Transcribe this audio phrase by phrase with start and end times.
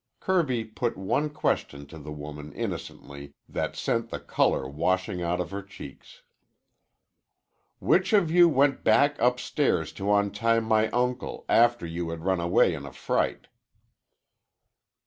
[0.19, 5.51] Kirby put one question to the woman innocently that sent the color washing out of
[5.51, 6.23] her cheeks.
[7.77, 12.73] "Which of you went back upstairs to untie my uncle after you had run away
[12.73, 13.45] in a fright?"